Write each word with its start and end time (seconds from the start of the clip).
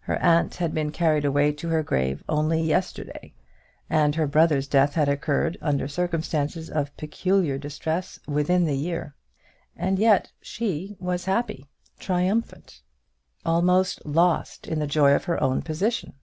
Her 0.00 0.16
aunt 0.22 0.54
had 0.54 0.72
been 0.72 0.90
carried 0.90 1.26
away 1.26 1.52
to 1.52 1.68
her 1.68 1.82
grave 1.82 2.24
only 2.26 2.62
yesterday, 2.62 3.34
and 3.90 4.14
her 4.14 4.26
brother's 4.26 4.66
death 4.66 4.94
had 4.94 5.10
occurred 5.10 5.58
under 5.60 5.86
circumstances 5.86 6.70
of 6.70 6.96
peculiar 6.96 7.58
distress 7.58 8.18
within 8.26 8.64
the 8.64 8.78
year; 8.78 9.14
and 9.76 9.98
yet 9.98 10.32
she 10.40 10.96
was 10.98 11.26
happy, 11.26 11.66
triumphant, 11.98 12.80
almost 13.44 14.06
lost 14.06 14.66
in 14.66 14.78
the 14.78 14.86
joy 14.86 15.12
of 15.12 15.24
her 15.24 15.38
own 15.42 15.60
position! 15.60 16.14